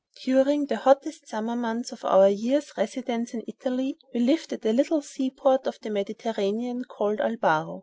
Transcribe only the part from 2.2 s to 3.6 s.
year's residence in